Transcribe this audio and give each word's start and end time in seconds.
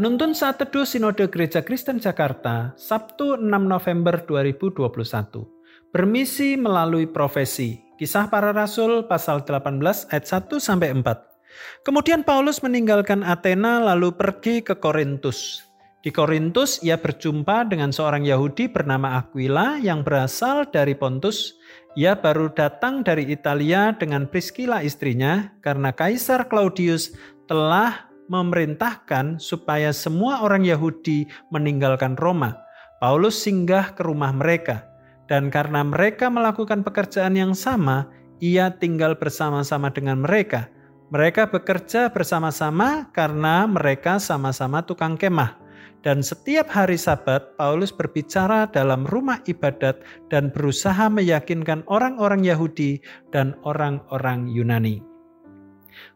Penuntun 0.00 0.32
Saat 0.32 0.56
Teduh 0.56 0.88
Sinode 0.88 1.28
Gereja 1.28 1.60
Kristen 1.60 2.00
Jakarta, 2.00 2.72
Sabtu 2.72 3.36
6 3.36 3.44
November 3.44 4.24
2021. 4.24 4.88
Bermisi 5.92 6.56
melalui 6.56 7.04
profesi. 7.04 7.84
Kisah 8.00 8.32
para 8.32 8.48
Rasul 8.56 9.04
pasal 9.04 9.44
18 9.44 10.08
ayat 10.08 10.24
1 10.24 10.56
sampai 10.56 10.96
4. 10.96 11.84
Kemudian 11.84 12.24
Paulus 12.24 12.64
meninggalkan 12.64 13.20
Athena 13.20 13.76
lalu 13.76 14.16
pergi 14.16 14.64
ke 14.64 14.72
Korintus. 14.80 15.68
Di 16.00 16.08
Korintus 16.08 16.80
ia 16.80 16.96
berjumpa 16.96 17.68
dengan 17.68 17.92
seorang 17.92 18.24
Yahudi 18.24 18.72
bernama 18.72 19.20
Aquila 19.20 19.76
yang 19.84 20.00
berasal 20.00 20.64
dari 20.72 20.96
Pontus. 20.96 21.60
Ia 21.92 22.16
baru 22.16 22.48
datang 22.56 23.04
dari 23.04 23.28
Italia 23.28 23.92
dengan 23.92 24.24
Priscilla 24.32 24.80
istrinya 24.80 25.52
karena 25.60 25.92
Kaisar 25.92 26.48
Claudius 26.48 27.12
telah 27.44 28.09
memerintahkan 28.30 29.42
supaya 29.42 29.90
semua 29.90 30.46
orang 30.46 30.62
Yahudi 30.62 31.26
meninggalkan 31.50 32.14
Roma. 32.14 32.54
Paulus 33.02 33.42
singgah 33.42 33.92
ke 33.98 34.06
rumah 34.06 34.30
mereka, 34.30 34.86
dan 35.26 35.50
karena 35.50 35.82
mereka 35.82 36.30
melakukan 36.30 36.86
pekerjaan 36.86 37.34
yang 37.34 37.58
sama, 37.58 38.06
ia 38.38 38.70
tinggal 38.70 39.18
bersama-sama 39.18 39.90
dengan 39.90 40.22
mereka. 40.22 40.70
Mereka 41.10 41.50
bekerja 41.50 42.06
bersama-sama 42.14 43.10
karena 43.10 43.66
mereka 43.66 44.22
sama-sama 44.22 44.86
tukang 44.86 45.18
kemah. 45.18 45.58
Dan 46.00 46.24
setiap 46.24 46.70
hari 46.72 46.96
Sabat, 46.96 47.60
Paulus 47.60 47.92
berbicara 47.92 48.64
dalam 48.72 49.04
rumah 49.04 49.36
ibadat 49.44 50.00
dan 50.32 50.48
berusaha 50.48 51.12
meyakinkan 51.12 51.84
orang-orang 51.92 52.40
Yahudi 52.40 53.04
dan 53.28 53.52
orang-orang 53.68 54.48
Yunani. 54.48 55.09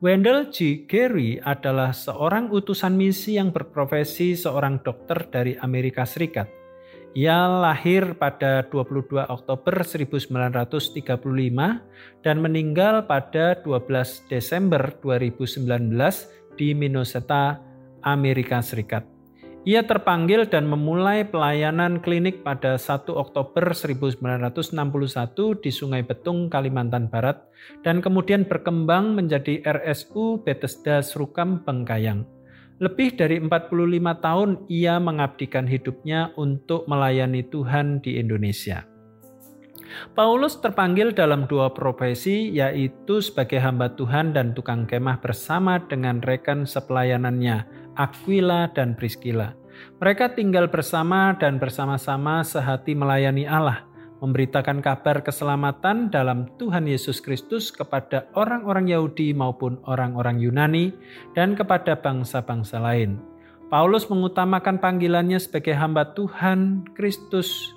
Wendell 0.00 0.48
G. 0.48 0.88
Gary 0.88 1.38
adalah 1.42 1.92
seorang 1.92 2.48
utusan 2.48 2.96
misi 2.96 3.36
yang 3.36 3.52
berprofesi 3.52 4.34
seorang 4.34 4.80
dokter 4.80 5.28
dari 5.28 5.54
Amerika 5.60 6.02
Serikat. 6.08 6.48
Ia 7.10 7.50
lahir 7.50 8.14
pada 8.14 8.62
22 8.70 9.26
Oktober 9.26 9.82
1935 9.82 11.18
dan 12.22 12.36
meninggal 12.38 13.02
pada 13.10 13.58
12 13.58 14.30
Desember 14.30 14.94
2019 15.02 15.66
di 16.54 16.70
Minnesota, 16.70 17.58
Amerika 18.06 18.62
Serikat. 18.62 19.19
Ia 19.68 19.84
terpanggil 19.84 20.48
dan 20.48 20.64
memulai 20.64 21.20
pelayanan 21.20 22.00
klinik 22.00 22.40
pada 22.40 22.80
1 22.80 23.12
Oktober 23.12 23.76
1961 23.76 25.60
di 25.60 25.68
Sungai 25.68 26.00
Betung, 26.00 26.48
Kalimantan 26.48 27.12
Barat, 27.12 27.44
dan 27.84 28.00
kemudian 28.00 28.48
berkembang 28.48 29.12
menjadi 29.12 29.60
RSU 29.60 30.40
Bethesda 30.40 31.04
Srukam 31.04 31.60
Bengkayang. 31.60 32.24
Lebih 32.80 33.20
dari 33.20 33.36
45 33.36 34.24
tahun 34.24 34.50
ia 34.72 34.96
mengabdikan 34.96 35.68
hidupnya 35.68 36.32
untuk 36.40 36.88
melayani 36.88 37.44
Tuhan 37.44 38.00
di 38.00 38.16
Indonesia. 38.16 38.89
Paulus 40.14 40.58
terpanggil 40.58 41.14
dalam 41.14 41.46
dua 41.46 41.70
profesi, 41.74 42.50
yaitu 42.50 43.22
sebagai 43.22 43.58
hamba 43.58 43.92
Tuhan 43.94 44.34
dan 44.34 44.54
tukang 44.54 44.86
kemah 44.86 45.18
bersama 45.18 45.82
dengan 45.86 46.22
rekan 46.22 46.66
sepelayanannya, 46.66 47.66
Aquila 47.98 48.70
dan 48.74 48.94
Priscilla. 48.94 49.54
Mereka 49.98 50.36
tinggal 50.36 50.68
bersama 50.68 51.36
dan 51.36 51.56
bersama-sama 51.56 52.44
sehati 52.44 52.92
melayani 52.92 53.48
Allah, 53.48 53.86
memberitakan 54.20 54.84
kabar 54.84 55.24
keselamatan 55.24 56.12
dalam 56.12 56.48
Tuhan 56.60 56.84
Yesus 56.84 57.24
Kristus 57.24 57.72
kepada 57.72 58.28
orang-orang 58.36 58.92
Yahudi 58.92 59.32
maupun 59.32 59.80
orang-orang 59.88 60.36
Yunani 60.36 60.92
dan 61.32 61.56
kepada 61.56 61.96
bangsa-bangsa 61.96 62.76
lain. 62.80 63.16
Paulus 63.70 64.10
mengutamakan 64.10 64.82
panggilannya 64.82 65.38
sebagai 65.38 65.78
hamba 65.78 66.10
Tuhan 66.12 66.90
Kristus 66.98 67.70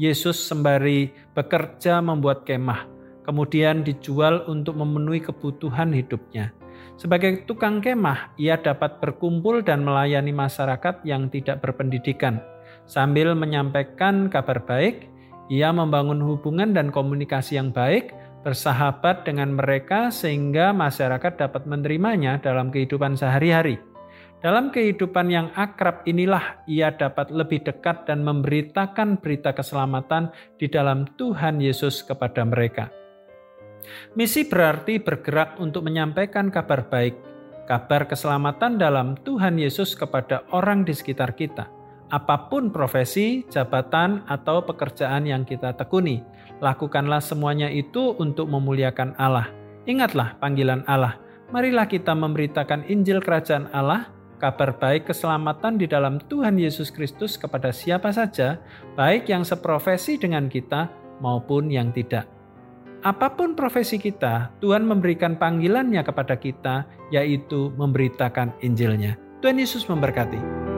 Yesus 0.00 0.40
sembari 0.40 1.12
bekerja 1.36 2.00
membuat 2.00 2.48
kemah, 2.48 2.88
kemudian 3.20 3.84
dijual 3.84 4.48
untuk 4.48 4.80
memenuhi 4.80 5.20
kebutuhan 5.20 5.92
hidupnya. 5.92 6.56
Sebagai 6.96 7.44
tukang 7.44 7.84
kemah, 7.84 8.32
ia 8.40 8.56
dapat 8.56 8.96
berkumpul 9.04 9.60
dan 9.60 9.84
melayani 9.84 10.32
masyarakat 10.32 11.04
yang 11.04 11.28
tidak 11.28 11.60
berpendidikan. 11.60 12.40
Sambil 12.88 13.36
menyampaikan 13.36 14.32
kabar 14.32 14.64
baik, 14.64 15.04
ia 15.52 15.68
membangun 15.68 16.24
hubungan 16.24 16.72
dan 16.72 16.88
komunikasi 16.88 17.60
yang 17.60 17.68
baik, 17.68 18.16
bersahabat 18.40 19.28
dengan 19.28 19.52
mereka 19.52 20.08
sehingga 20.08 20.72
masyarakat 20.72 21.36
dapat 21.36 21.68
menerimanya 21.68 22.40
dalam 22.40 22.72
kehidupan 22.72 23.20
sehari-hari. 23.20 23.76
Dalam 24.40 24.72
kehidupan 24.72 25.28
yang 25.28 25.52
akrab 25.52 26.00
inilah 26.08 26.64
ia 26.64 26.88
dapat 26.88 27.28
lebih 27.28 27.60
dekat 27.60 28.08
dan 28.08 28.24
memberitakan 28.24 29.20
berita 29.20 29.52
keselamatan 29.52 30.32
di 30.56 30.64
dalam 30.64 31.04
Tuhan 31.20 31.60
Yesus 31.60 32.00
kepada 32.00 32.40
mereka. 32.48 32.88
Misi 34.16 34.48
berarti 34.48 34.96
bergerak 34.96 35.60
untuk 35.60 35.84
menyampaikan 35.84 36.48
kabar 36.48 36.88
baik, 36.88 37.20
kabar 37.68 38.08
keselamatan 38.08 38.80
dalam 38.80 39.12
Tuhan 39.28 39.60
Yesus 39.60 39.92
kepada 39.92 40.48
orang 40.56 40.88
di 40.88 40.96
sekitar 40.96 41.36
kita. 41.36 41.68
Apa 42.08 42.48
pun 42.48 42.72
profesi, 42.72 43.44
jabatan, 43.52 44.24
atau 44.24 44.64
pekerjaan 44.64 45.28
yang 45.28 45.44
kita 45.44 45.76
tekuni, 45.76 46.24
lakukanlah 46.64 47.20
semuanya 47.20 47.68
itu 47.68 48.16
untuk 48.16 48.48
memuliakan 48.48 49.14
Allah. 49.20 49.52
Ingatlah 49.84 50.40
panggilan 50.40 50.80
Allah. 50.88 51.20
Marilah 51.52 51.86
kita 51.86 52.16
memberitakan 52.16 52.88
Injil 52.90 53.22
Kerajaan 53.22 53.70
Allah, 53.70 54.10
kabar 54.40 54.72
baik 54.80 55.12
keselamatan 55.12 55.76
di 55.76 55.84
dalam 55.84 56.16
Tuhan 56.24 56.56
Yesus 56.56 56.88
Kristus 56.88 57.36
kepada 57.36 57.70
siapa 57.70 58.08
saja, 58.10 58.56
baik 58.96 59.28
yang 59.28 59.44
seprofesi 59.44 60.16
dengan 60.16 60.48
kita 60.48 60.88
maupun 61.20 61.68
yang 61.68 61.92
tidak. 61.92 62.24
Apa 63.04 63.32
pun 63.32 63.52
profesi 63.52 64.00
kita, 64.00 64.52
Tuhan 64.64 64.88
memberikan 64.88 65.36
panggilannya 65.36 66.00
kepada 66.00 66.36
kita, 66.36 66.88
yaitu 67.12 67.72
memberitakan 67.76 68.56
Injilnya. 68.64 69.20
Tuhan 69.40 69.56
Yesus 69.56 69.88
memberkati. 69.88 70.69